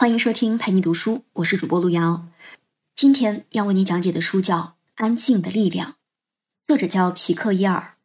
[0.00, 2.28] 欢迎收听陪你读书，我是主播路遥。
[2.94, 4.56] 今天要为你讲解的书叫
[4.94, 5.90] 《安静的力量》，
[6.64, 7.96] 作者叫皮克伊尔。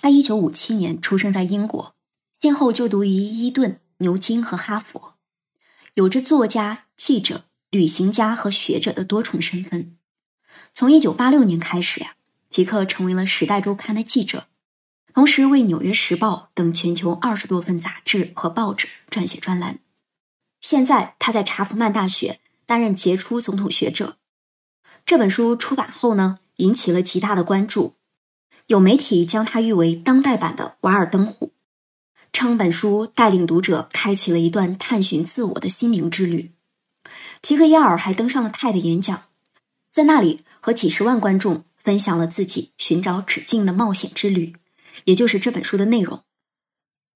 [0.00, 1.94] 他一九五七年出生在英国，
[2.32, 5.16] 先后就读于伊顿、牛津和哈佛，
[5.92, 9.98] 有着作家、记者、旅行家和学者的多重身份。
[10.72, 12.14] 从一九八六年开始呀，
[12.48, 14.46] 皮克成为了《时代周刊》的记者，
[15.12, 19.80] 同时为《纽约时报》等全球二十多份杂志和报纸撰写专栏。
[20.62, 24.16] 现在他在查普曼大学担任杰出总统学者。
[25.04, 27.96] 这本书出版后呢，引起了极大的关注。
[28.68, 31.46] 有媒体将它誉为当代版的《瓦尔登湖》，
[32.32, 36.52] 称本书带领读者开启了一段探寻自我的心灵之旅。
[37.42, 39.24] 皮克耶尔还登上了泰的演讲，
[39.90, 44.54] 在那里和几十万观众分享了自己寻找止境的冒险之旅，
[45.04, 46.22] 也就是这本书的内容。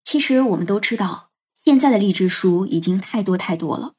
[0.02, 1.25] 其实我们都知道。
[1.66, 3.94] 现在的励志书已经太多太多了，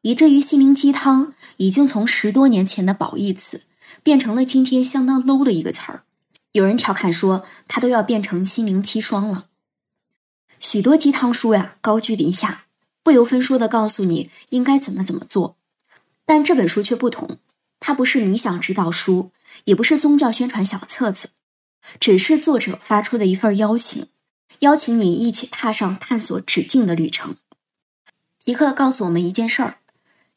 [0.00, 3.64] 以至于心灵鸡汤已经从十多年前的褒义词
[4.02, 6.04] 变成了今天相当 low 的一个词儿。
[6.52, 9.48] 有人调侃说，它都要变成心灵砒霜了。
[10.58, 12.64] 许多鸡汤书呀，高居临下，
[13.02, 15.58] 不由分说的告诉你应该怎么怎么做。
[16.24, 17.36] 但这本书却不同，
[17.78, 19.30] 它不是冥想指导书，
[19.64, 21.32] 也不是宗教宣传小册子，
[22.00, 24.06] 只是作者发出的一份邀请。
[24.58, 27.36] 邀请你一起踏上探索止境的旅程。
[28.44, 29.78] 皮克告诉我们一件事儿：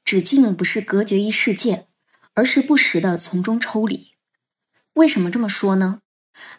[0.06, 1.88] 止境不是隔绝于世界，
[2.34, 4.11] 而是不时的从中抽离。
[4.94, 6.02] 为什么这么说呢？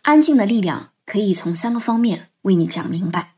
[0.02, 3.34] 安静的力量可以从三个方面为你讲明白。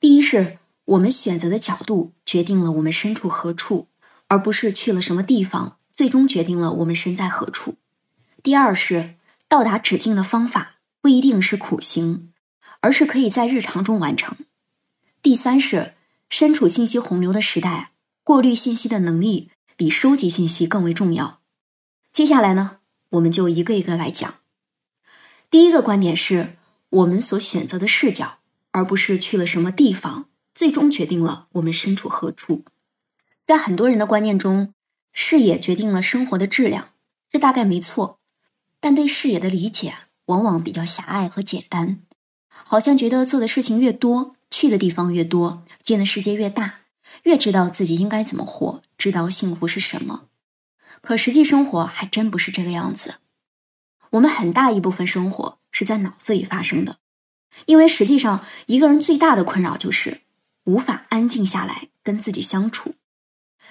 [0.00, 3.88] 第一是我们选择的角度决定了我们身处何处，
[4.28, 7.76] 而不是去了什么地方，最终决定了我们身在何处。
[8.42, 12.29] 第二是到达止境的方法不一定是苦行。
[12.80, 14.36] 而是可以在日常中完成。
[15.22, 15.94] 第三是，
[16.28, 17.92] 身处信息洪流的时代，
[18.24, 21.40] 过滤信息的能力比收集信息更为重要。
[22.10, 22.78] 接下来呢，
[23.10, 24.36] 我们就一个一个来讲。
[25.50, 26.56] 第一个观点是
[26.90, 28.38] 我们所选择的视角，
[28.70, 32.64] 而不是去了什么地方，最终决定了我们身处何处。
[33.42, 34.72] 在很多人的观念中，
[35.12, 36.90] 视野决定了生活的质量，
[37.28, 38.20] 这大概没错。
[38.78, 39.94] 但对视野的理解
[40.26, 42.00] 往往比较狭隘和简单。
[42.64, 46.80] 好像觉得做的事情越多，去的地方越多，见的世界越大，
[47.24, 50.26] 越知道自己应该怎么活，知道幸福是什么。
[51.00, 53.16] 可实际生活还真不是这个样子。
[54.10, 56.98] 我们很大一部分生活是在脑子里发生的，
[57.66, 60.20] 因为实际上一个人最大的困扰就是
[60.64, 62.94] 无法安静下来跟自己相处。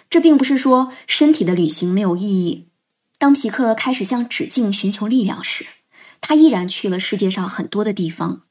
[0.10, 2.68] 这并不是说身体的旅行没有意义。
[3.18, 5.68] 当皮克开始向止境寻求力量时，
[6.20, 8.42] 他依然去了世界上很多的地方。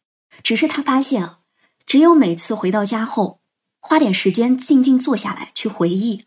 [0.43, 1.41] 只是他发现啊，
[1.84, 3.41] 只有每次回到家后，
[3.81, 6.25] 花点时间静静坐下来去回忆、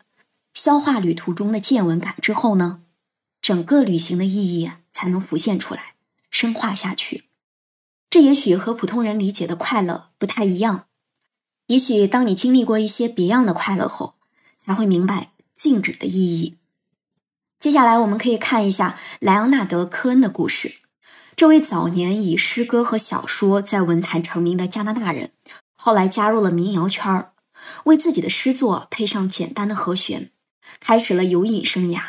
[0.54, 2.82] 消化旅途中的见闻感之后呢，
[3.40, 5.94] 整个旅行的意义才能浮现出来、
[6.30, 7.24] 深化下去。
[8.10, 10.86] 这也许和普通人理解的快乐不太一样。
[11.68, 14.16] 也许当你经历过一些别样的快乐后，
[14.58, 16.58] 才会明白静止的意义。
[17.58, 20.81] 接下来我们可以看一下莱昂纳德·科恩的故事。
[21.34, 25.32] 这位早年以诗歌和小说在文坛成名的加拿大人，
[25.74, 27.32] 后来加入了民谣圈儿，
[27.84, 30.30] 为自己的诗作配上简单的和弦，
[30.78, 32.02] 开始了游吟生涯，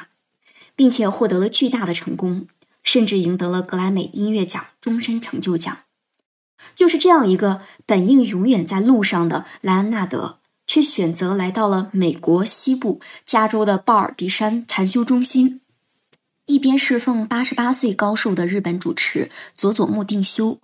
[0.75, 2.47] 并且获得了巨大的成功，
[2.83, 5.79] 甚至赢得了格莱美音乐奖终身成就奖。
[6.75, 15.61] 就是这样一个本应永远在路上的莱昂纳德，却选择来到了美国西部加州的鲍尔迪山禅修中心。
[16.45, 20.59] 一边侍奉八十八岁高寿的日本主持佐佐木定修，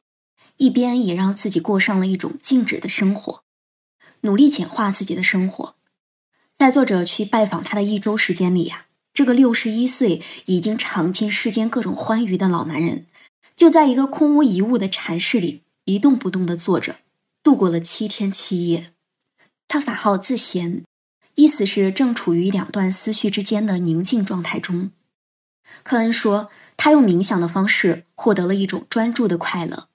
[0.57, 3.43] 一边也让自己过上了一种静止的生活，
[4.21, 5.75] 努力简化自己的生活。
[6.53, 13.07] 在作者去拜访他的一周时间里呀，这个六十一岁已经尝尽世间各种欢愉的老男人，
[13.55, 16.97] 就在一个空无一物的禅室里一动不动地坐着，
[17.41, 18.91] 度过了七天七夜。
[19.69, 20.83] 他法号自闲，
[21.35, 24.91] 意思是正处于两段思绪之间的宁静状态中。
[25.83, 29.87] 科恩说，他用冥想的方式获得了一种专注的快乐，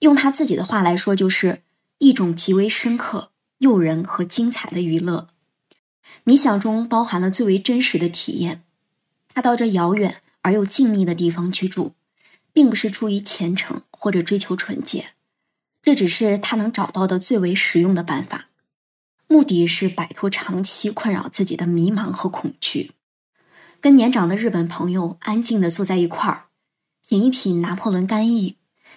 [0.00, 1.62] 用他自己的话来说，就是
[1.98, 5.28] 一种极为深刻、诱人和精彩的娱乐。
[6.24, 8.62] 冥想中包含了最为真实的体验。
[9.32, 11.94] 他到这遥远而又静谧的地方居住，
[12.52, 15.12] 并不是出于虔诚或者追求纯洁，
[15.80, 18.48] 这只是他能找到的最为实用的办法，
[19.28, 22.92] 目的是摆脱长期困扰自己的迷茫和恐惧。
[23.80, 26.46] 跟年长的日本朋友安静地坐在一块儿，
[27.08, 28.56] 品一品拿破仑干邑，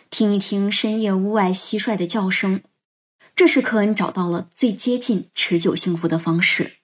[0.09, 2.61] 听一听深夜屋外蟋蟀的叫声，
[3.35, 6.77] 这是科恩找到了最接近持久幸福的方式。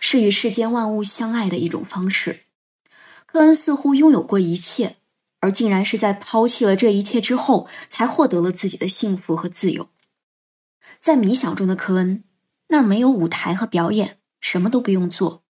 [0.00, 2.40] 是与世间万物相爱的一种方式。
[3.24, 4.96] 科恩似乎拥有过一切，
[5.40, 9.88] 而竟然是在抛弃了这一切之后，才获得了自己的幸福和自由。
[11.00, 12.24] 在冥想中的科恩，
[12.68, 15.43] 那儿没有舞台和表演，什么都不用做，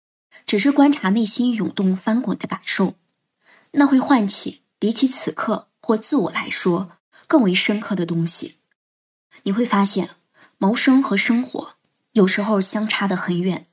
[0.45, 2.95] 只是观察内心涌动翻滚的感受，
[3.72, 6.92] 那会唤起比起此刻或自我来说
[7.28, 8.57] 更为深刻的东西。
[9.44, 10.12] 你会发现，
[10.57, 11.75] 谋生和生活
[12.12, 13.66] 有时候相差得很远。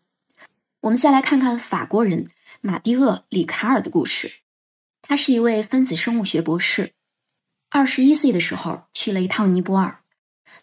[0.81, 2.29] 我们再来看看法国人
[2.61, 4.41] 马蒂厄·里卡尔的故事。
[5.03, 6.93] 他是一位分子生物学博士，
[7.69, 10.03] 二十一岁的时候去了一趟尼泊尔，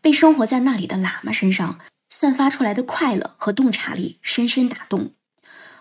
[0.01, 5.13] 被生活在那里的喇嘛身上散发出来的快乐和洞察力深深打动。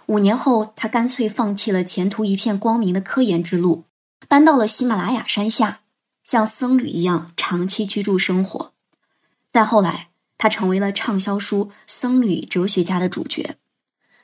[0.07, 3.85] 五年后，他干脆放弃了前途一片光明的科研之路，
[4.29, 5.81] 搬到了喜马拉雅山下，
[6.23, 8.73] 像僧侣一样长期居住生活。
[9.49, 10.09] 再后来，
[10.39, 13.57] 他成为了畅销书《僧侣哲学家》的主角。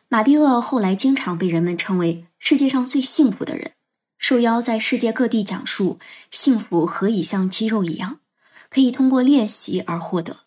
[0.08, 3.72] 马蒂厄后来经常被人们称为世界上最幸福的人，
[4.18, 5.98] 受邀在世界各地讲述
[6.30, 8.20] 幸福何以像肌肉一样，
[8.70, 10.40] 可以通过练习而获得。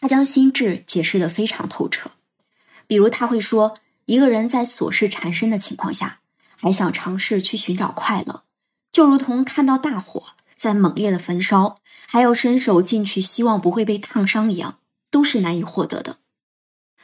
[0.00, 2.10] 他将心智解释得非常透彻，
[2.86, 3.76] 比如他会说，
[4.06, 6.20] 一个人在琐事缠身的情况下，
[6.56, 8.44] 还想尝试去寻找快乐，
[8.92, 11.80] 就如同看到大火在猛烈的焚烧。
[12.06, 14.78] 还要伸手进去，希望不会被烫伤一样，
[15.10, 16.18] 都是难以获得的。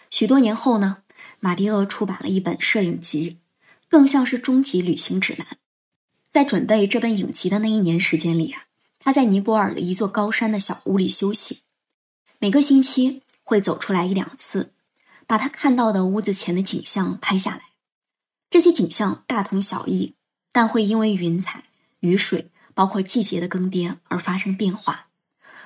[0.08, 0.98] 许多年后呢，
[1.40, 3.38] 马蒂厄出版了一本摄影集，
[3.88, 5.58] 更像是终极旅行指南。
[6.30, 8.66] 在准备这本影集的那一年时间里啊，
[9.00, 11.62] 他在尼泊尔的一座高山的小屋里休息，
[12.38, 14.74] 每个星期会走出来一两次，
[15.30, 17.66] 把他看到的屋子前的景象拍下来。
[18.50, 20.16] 这些景象大同小异，
[20.50, 21.66] 但会因为云彩、
[22.00, 22.50] 雨水。
[22.72, 25.08] 包括季节的更迭而发生变化，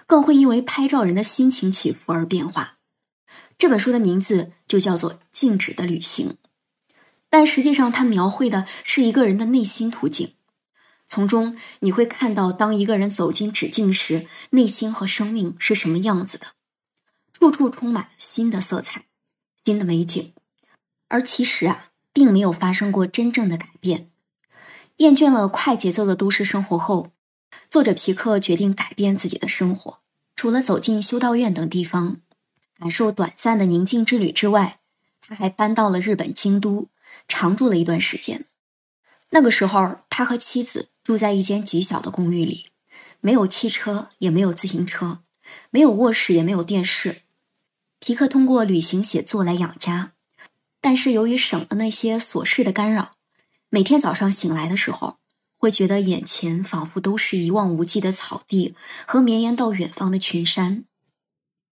[0.05, 2.79] 更会因为拍照人的心情起伏而变化。
[3.57, 6.31] 这本书的名字就叫做《静止的旅行》，
[7.29, 10.35] 但实际上它描绘的是一个人的内心图景。
[11.07, 16.55] 从中你会看到，当一个人走进止境时，内心和生命是什么样子的，
[17.33, 19.05] 处处充满新的色彩、
[19.65, 20.35] 新的美景，
[21.09, 24.11] 而其实啊，并没有发生过真正的改变。
[24.97, 27.13] 厌倦了快节奏的都市生活后，
[27.71, 30.01] 作者皮克决定改变自己的生活。
[30.37, 32.19] 除了走进修道院等地方，
[32.79, 34.81] 感受短暂的宁静之旅之外，
[35.23, 36.89] 他还搬到了日本京都，
[37.27, 38.45] 常住了一段时间。
[39.31, 42.67] 那个时候，他和妻子住在一间极小的公寓里，
[43.21, 45.21] 没有汽车，也没有自行车，
[45.71, 47.23] 没有卧室，也没有电视。
[48.07, 50.13] 皮克通过旅行写作来养家，
[50.83, 53.13] 但是由于省了那些琐事的干扰。
[53.71, 55.17] 每天早上醒来的时候，
[55.57, 58.75] 会觉得眼前仿佛都是一望无际的草地
[59.07, 60.85] 和绵延到远方的群山。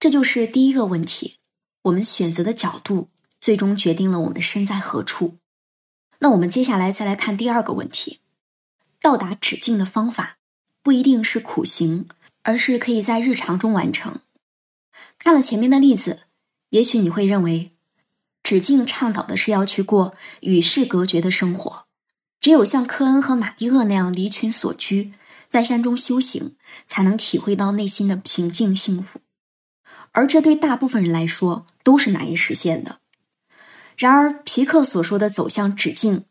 [0.01, 1.37] 这就是第一个问题：
[1.83, 5.37] 我们选择的角度最终决定了我们身在何处。
[6.21, 8.21] 那我们接下来再来看第二个问题：
[9.03, 10.39] 到达止境的方法
[10.83, 12.09] 不一定是苦行，
[12.41, 14.21] 而是可以在日常中完成。
[15.23, 16.23] 看了前面的例子，
[16.71, 17.71] 也许你会认为，
[18.43, 21.85] 止境倡导的是要去过与世隔绝的生活。
[22.41, 25.13] 只有像科恩和马蒂厄那样离群所居，
[25.47, 26.57] 在山中修行，
[26.89, 29.21] 才能体会到内心的平静幸福。
[30.11, 32.99] 而这对大部分人来说都是难以实现的。
[33.97, 36.25] 然而，皮克所说的走向止境，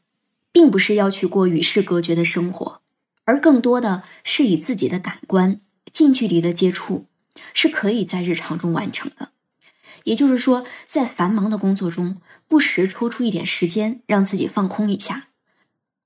[0.52, 2.82] 并不是要去过与世隔绝的生活，
[3.24, 5.62] 而更多的是以自己的感官
[5.94, 7.06] 近距离的接触，
[7.54, 9.32] 是可以在日常中完成的。
[10.04, 15.28] 也就是说，在繁忙的工作中，不时抽出一点时间，让自己放空一下。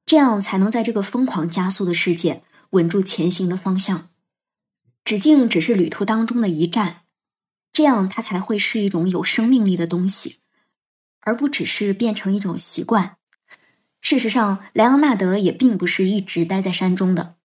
[0.06, 4.10] 这样才能在这个疯狂加速的世界稳住前行的方向。
[5.04, 7.04] 止境只是旅途当中的一站，
[7.72, 10.40] 这样它才会是一种有生命力的东西，
[11.22, 13.18] 而不只是变成一种习惯。
[14.02, 17.38] 事实上，莱昂纳德也并不是一直待在山中的，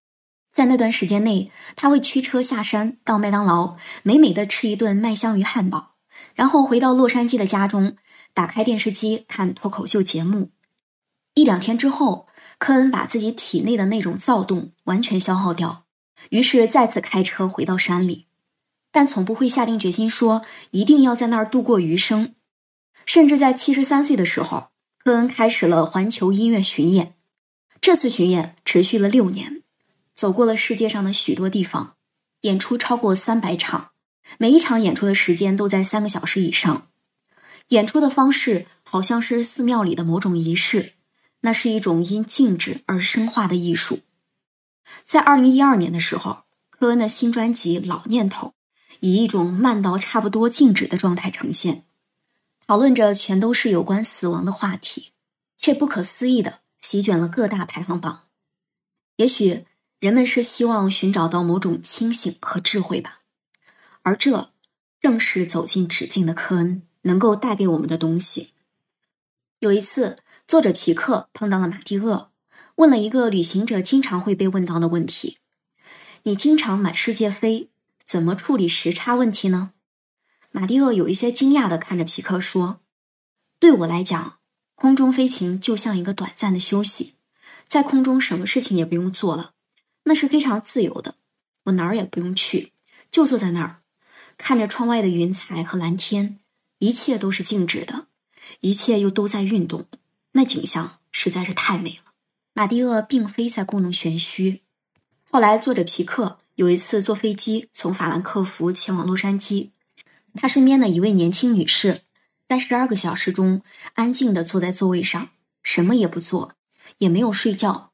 [0.51, 5.95] 在那段时间内，他会驱车下山到麦当劳，美美的吃一顿麦香鱼汉堡，
[6.35, 7.95] 然后回到洛杉矶的家中，
[8.33, 10.49] 打开电视机看脱口秀节目。
[11.33, 12.27] 一两天之后。
[12.61, 15.85] 科恩把自己体内的那种躁动完全消耗掉，
[16.29, 18.27] 于是再次开车回到山里，
[18.91, 22.35] 但从不会下定决心说一定要在那儿度过余生。
[23.07, 24.67] 甚至在七十三岁的时候，
[24.99, 27.15] 科恩开始了环球音乐巡演。
[27.81, 29.60] 这次巡演持续了六年，
[30.13, 31.95] 走过了世界上的许多地方，
[32.41, 33.91] 演出超过三百场，
[34.37, 36.87] 每一场演出的时间都在三个小时以上。
[37.69, 40.93] 演出的方式好像是寺庙里的某种仪式。
[41.43, 44.01] 那是一种因静止而深化的艺术。
[45.03, 48.49] 在二零一二年的时候，科恩的新专辑《老念头》
[48.99, 51.83] 以一种慢到差不多静止的状态呈现。
[52.67, 55.13] 讨论着全都是有关死亡的话题，
[55.57, 58.27] 却不可思议的席卷了各大排行榜。
[59.15, 59.65] 也许
[60.01, 63.19] 人们是希望寻找到某种清醒和智慧吧，
[64.01, 64.51] 而这
[64.99, 68.53] 正是走进止境的科恩能够带给我们的东西。
[69.59, 70.17] 有一次，
[70.47, 72.31] 作者皮克碰到了马蒂厄，
[72.77, 75.37] 问了一个旅行者经常会被问到的问题
[76.25, 77.69] ：“你经常满世界飞，
[78.03, 79.73] 怎么处理时差问题呢？”
[80.49, 82.79] 马蒂厄有一些惊讶地看着皮克说
[83.61, 84.39] ：“对我来讲，
[84.73, 87.17] 空中飞行就像一个短暂的休息，
[87.67, 89.51] 在空中什么事情也不用做了，
[90.11, 91.15] 那是非常自由的。
[91.63, 92.73] 我哪儿也不用去，
[93.09, 93.79] 就坐在那儿，
[94.37, 96.37] 看着窗外的云彩和蓝天，
[96.79, 98.07] 一切都是静止的，
[98.59, 99.85] 一切又都在运动，
[100.33, 102.11] 那景象实在是太美了。”
[102.51, 104.63] 马蒂厄并非在故弄玄虚。
[105.23, 109.69] 后来，作者皮克有一次坐飞机从法兰克福前往洛杉矶。
[110.35, 112.01] 他身边的一位年轻女士，
[112.43, 113.61] 在十二个小时中
[113.93, 115.29] 安静地坐在座位上，
[115.63, 116.55] 什么也不做，
[116.97, 117.90] 也没有睡觉。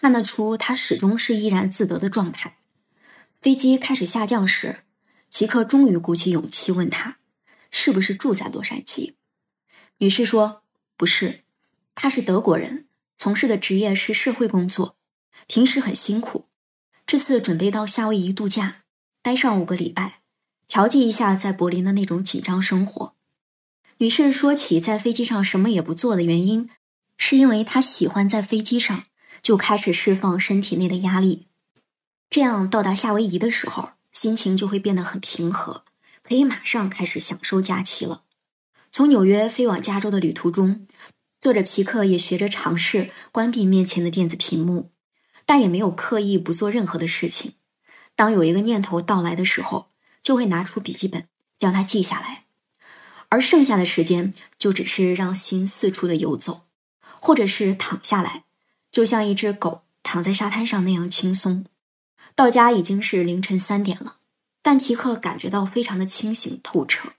[0.00, 2.56] 看得出，她始终是怡然自得的状态。
[3.38, 4.78] 飞机开始下降时，
[5.28, 7.18] 吉克终于鼓起勇气问她
[7.70, 9.12] ：“是不是住在洛杉矶？”
[10.00, 10.62] 女士说
[10.96, 11.44] ：“不是，
[11.94, 14.96] 她是德国人，从事的职业是社会工作，
[15.46, 16.46] 平时很辛苦。
[17.06, 18.84] 这次准备到夏威夷度假，
[19.20, 20.20] 待上五个礼拜。”
[20.66, 23.14] 调剂一下在柏林的那种紧张生活。
[23.98, 26.70] 女士说起在飞机上什么也不做的原因，
[27.18, 29.04] 是因为她喜欢在飞机上
[29.42, 31.46] 就开始释放身体内的压力，
[32.28, 35.84] 这样到达夏威夷的时候，心情就会变得很平和，
[36.22, 38.22] 可以马上开始享受假期了。
[38.92, 40.86] 从纽约飞往加州的旅途中，
[41.40, 44.90] 作者皮克也学着尝试关闭面前的电子屏幕，
[45.46, 47.54] 但也没有刻意不做任何的事情。
[48.16, 49.88] 当有一个念头到来的时候，
[50.22, 52.44] 就会拿出笔记本将它记下来，
[53.28, 56.64] 而剩下的时间就只是让心四处的游走，
[57.18, 58.44] 或者是躺下来，
[58.90, 61.64] 就像一只狗躺在沙滩上那样轻松。
[62.34, 64.16] 到家已经是凌晨三点了，
[64.62, 67.10] 但皮克感觉到非常的清醒透彻。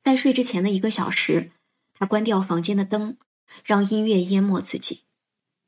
[0.00, 1.50] 在睡之前的一个小时，
[1.94, 3.16] 他关掉房间的灯，
[3.64, 5.02] 让音乐淹没自己，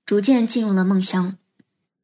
[0.06, 1.38] 逐渐进入了梦乡。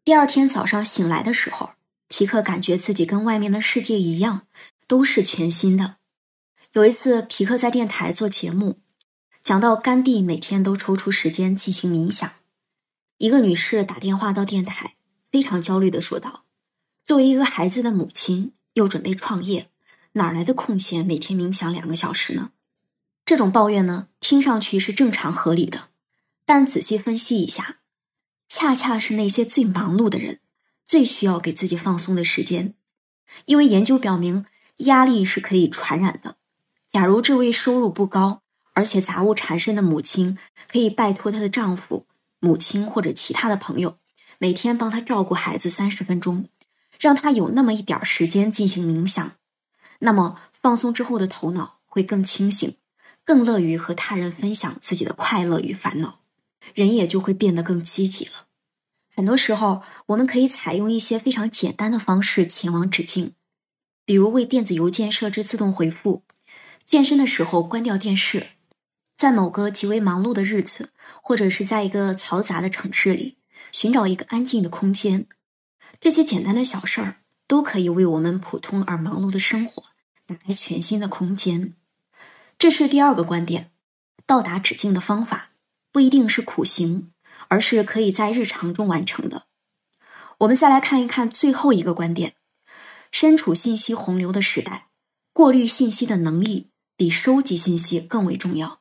[0.04, 1.70] 第二天早上醒来的时候。
[2.06, 4.46] 皮克感觉自己跟外面的世界一样，
[4.86, 5.96] 都是全新的。
[6.74, 8.78] 有一次，皮克在电台做节目，
[9.42, 12.30] 讲到甘地每天都抽出时间进行冥想。
[13.18, 14.96] 一个女士打电话到电台，
[15.30, 16.44] 非常焦虑的说道
[17.04, 19.70] ：“作为一个孩子的母亲，又准备创业，
[20.12, 22.50] 哪来的空闲每天冥想两个小时呢？”
[23.24, 25.88] 这种抱怨呢，听上去是正常合理的，
[26.44, 27.78] 但仔细分析一下，
[28.48, 30.40] 恰恰是那些最忙碌的人。
[30.86, 32.74] 最需要给自己放松的时间，
[33.46, 34.44] 因为研究表明，
[34.76, 36.36] 压力是可以传染的。
[36.86, 38.42] 假如这位收入不高
[38.74, 40.36] 而且杂物缠身的母亲
[40.68, 42.06] 可以拜托她的丈夫、
[42.44, 43.96] 母亲或者其他的朋友，
[44.36, 46.50] 每天帮他照顾孩子三十分钟，
[47.00, 49.32] 让他有那么一点时间进行冥想，
[50.00, 52.76] 那么放松之后的头脑会更清醒，
[53.24, 56.20] 更乐于和他人分享自己的快乐与烦恼，
[56.74, 58.46] 人也就会变得更积极了。
[59.16, 63.32] 很多时候，我们可以采用一些非常简单的方式前往止境，
[64.04, 66.22] 比如为电子邮件设置自动回复，
[66.84, 68.48] 健身的时候关掉电视，
[69.14, 70.90] 在某个极为忙碌的日子，
[71.22, 73.38] 或者是在一个嘈杂的城市里，
[73.72, 75.26] 寻找一个安静的空间。
[76.00, 77.16] 这些简单的小事儿
[77.46, 79.84] 都可以为我们普通而忙碌的生活
[80.26, 81.74] 打开全新的空间。
[82.58, 83.70] 这是第二个观点，
[84.26, 85.50] 到达止境的方法
[85.90, 87.10] 不一定是苦行。
[87.48, 89.46] 而是可以在日常中完成的。
[90.38, 92.36] 我们再来看一看最后一个观点：
[93.12, 94.88] 身处信息洪流的时代，
[95.32, 98.80] 过滤信息的能力比收集信息更为重要。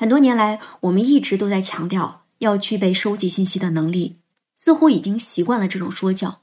[0.00, 4.18] 很多年来，我们一直都在强调要具备收集信息的能力，
[4.54, 6.42] 似乎已经习惯了这种说教。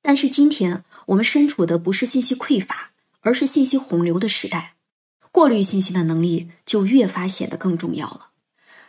[0.00, 4.76] 但是今天我们身处的不是信息匮乏，而是信息洪流的时代，
[5.30, 8.28] 过滤信息的能力就越发显得更重要了。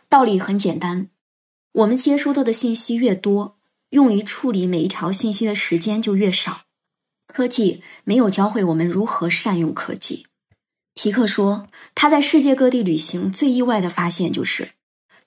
[0.08, 1.10] 道理很简单。
[1.74, 3.58] 我们接收到的信息越多，
[3.90, 6.62] 用于处理每一条信息的时间就越少。
[7.28, 10.28] 科技没有教会我们如何善用科技。
[11.00, 14.72] 奇克说，他在世界各地旅行，最意外的发现就是，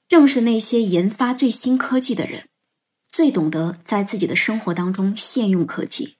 [0.07, 2.50] 正是那些研发最新科技的人，
[3.09, 6.17] 最懂得在自己的生活当中现用科技。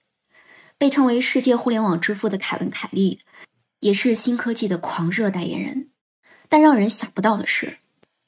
[0.79, 3.19] 被称为世界互联网之父的凯文·凯利，
[3.81, 5.91] 也是新科技的狂热代言人。
[6.49, 7.77] 但让人想不到的是。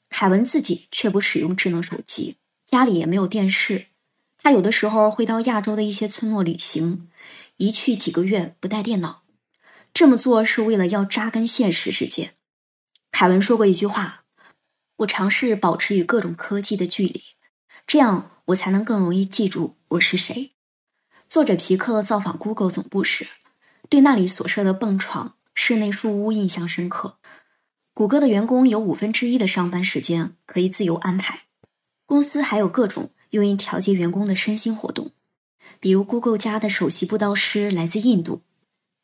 [0.08, 3.86] 凯文自己却不使用智能手机，家里也没有电视。
[4.40, 7.08] 他有的时候会到亚洲的一些村落旅行，
[7.56, 9.24] 一去几个月不带电脑。
[9.96, 12.34] 这么做是为了要扎根现实世界。
[13.10, 14.24] 凯文说过一句话
[14.98, 17.22] ：“我尝试保持与各种科技的距离，
[17.86, 20.50] 这样我才能更容易记住我是谁。”
[21.26, 23.26] 作者皮克造访 Google 总部时，
[23.88, 27.16] 对那里所设的蹦床、室内树屋印象深刻。
[27.94, 31.44] 谷歌的员工有五分之一的上班时间可以自由安排，
[32.04, 35.12] 公司还有各种用于调节员工的身心活动，
[35.80, 38.42] 比如 Google 家的首席布道师来自印度，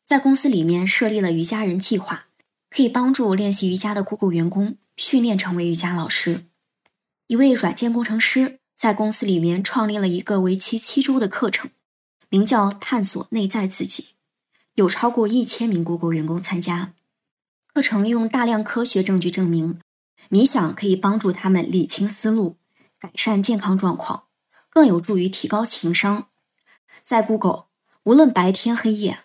[0.03, 2.25] 在公司里面设立了瑜伽人计划，
[2.69, 6.45] 可以帮助练习瑜伽的 Google 员工训练成为瑜伽老师。
[7.27, 11.71] 一位软件工程师在公司里面创立了一个为期七周的课程。
[12.29, 14.15] 名叫“探索内在自己”，
[14.73, 16.93] 有超过一千名 Google 员工参加。
[17.71, 19.79] 课程用大量科学证据证明，
[20.29, 22.57] 冥想可以帮助他们理清思路、
[22.99, 24.23] 改善健康状况，
[24.69, 26.27] 更有助于提高情商。
[27.03, 27.65] 在 Google，
[28.03, 29.19] 无论白天黑夜，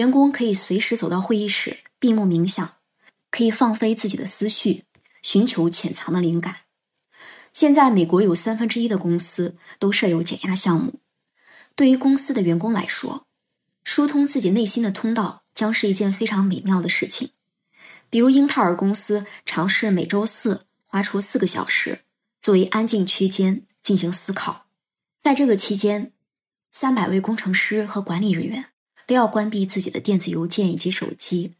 [0.00, 2.76] 员工可以随时走到会议室闭目冥想，
[3.30, 4.84] 可以放飞自己的思绪，
[5.20, 6.60] 寻求潜藏的灵感。
[7.52, 11.00] 现在，美国有三分之一的公司都设有减压项目。
[11.76, 13.26] 对于公司的员工来说，
[13.84, 17.32] 疏通自己内心的通道将是一件非常美妙的事情。
[18.08, 22.00] 比如，英特尔公司尝试每周四花出四个小时
[22.40, 24.64] 作为安静区间进行思考。
[25.18, 26.12] 在这个期间，
[26.70, 28.70] 三百位工程师和管理人员
[29.10, 31.54] 都要关闭自己的电子邮件以及手机，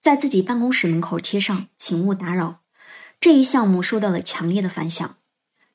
[0.00, 2.62] 在自己办公室门口贴上“请勿打扰”。
[3.20, 5.16] 这一项目受到了强烈的反响，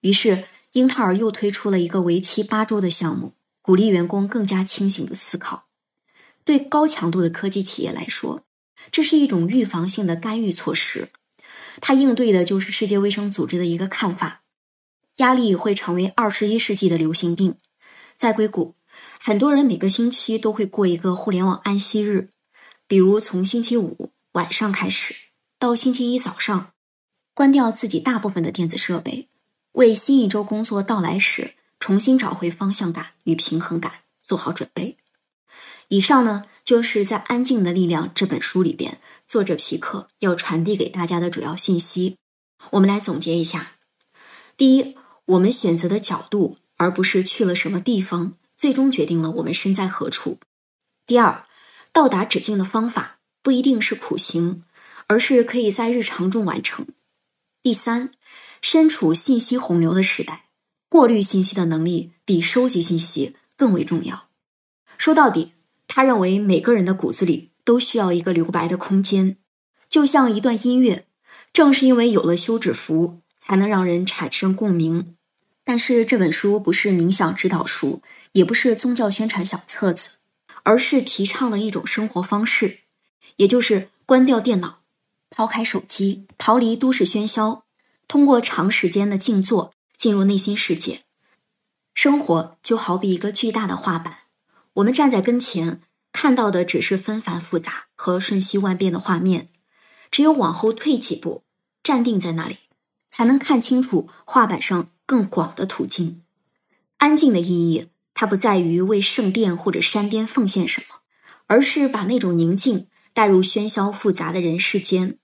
[0.01, 3.31] 于是英特尔又推出了一个为期八周的项目。
[3.61, 5.67] 鼓励员工更加清醒的思考。
[6.43, 8.43] 对高强度的科技企业来说，
[8.91, 11.11] 这是一种预防性的干预措施。
[11.79, 14.41] 它应对的就是世界卫生组织的一个看法：
[15.17, 17.55] 压力会成为二十一世纪的流行病。
[18.17, 18.75] 在硅谷，
[19.23, 22.29] 很多人每个星期都会过一个互联网安息日，
[22.87, 25.13] 比如从星期五晚上开始，
[25.59, 26.71] 到星期一早上，
[27.35, 29.29] 关掉自己大部分的电子设备，
[29.73, 31.53] 为新一周工作到来时。
[31.79, 34.97] 重新找回方向感与平衡感，做好准备。
[35.89, 42.17] 以上呢，就是在《安静的力量》这本书里边，作者皮克要传递给大家的主要信息。
[42.71, 43.73] 我们来总结一下：
[44.57, 44.95] 第一，
[45.25, 50.37] 我们选择的角度，而不是去了什么地方，最终决定了我们身在何处；
[51.07, 51.47] 第二，
[51.91, 54.63] 到达止境的方法不一定是苦行，
[55.07, 56.85] 而是可以在日常中完成；
[57.63, 58.11] 第三，
[58.61, 60.45] 身处信息洪流的时代。
[60.87, 64.27] 过滤信息的能力比收集信息更为重要。
[64.95, 65.53] 说到底，
[65.87, 69.37] 他认为每个人的骨子里都需要一个留白的空间，
[69.89, 71.07] 就像一段音乐，
[71.51, 75.15] 正是因为有了休止符，才能让人产生共鸣。
[75.63, 78.01] 但是这本书不是冥想指导书，
[78.33, 80.11] 也不是宗教宣传小册子，
[80.63, 82.79] 而是提倡的一种生活方式，
[83.37, 84.81] 也就是关掉电脑，
[85.29, 87.65] 抛开手机，逃离都市喧嚣，
[88.07, 89.73] 通过长时间的静坐。
[89.97, 91.03] 进入内心世界，
[91.93, 94.21] 生活就好比一个巨大的画板，
[94.73, 95.79] 我们站在跟前，
[96.11, 99.47] 看到的只是纷繁复杂和瞬息万变的画面。
[100.09, 101.43] 只有往后退几步，
[101.83, 102.57] 站定在那里，
[103.09, 106.23] 才能看清楚画板上更广的途径。
[106.97, 107.89] 安静的意义，
[108.21, 110.97] 它不在于为圣殿或者山巅奉献什么，
[111.47, 115.17] 而是把那种宁静带入喧嚣复杂的人世间。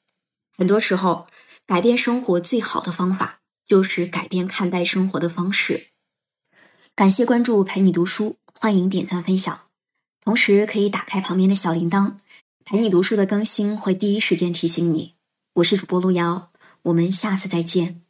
[0.57, 1.27] 很多时候，
[1.67, 3.37] 改变生活最好的方法。
[3.67, 5.87] 就是改变看待生活的方式。
[6.95, 9.67] 感谢关注陪你读书，欢迎点赞分享，
[10.23, 12.15] 同时可以打开旁边的小铃铛，
[12.63, 15.15] 陪你读书的更新会第一时间提醒你。
[15.55, 16.47] 我是主播路遥，
[16.83, 18.06] 我们下次再见。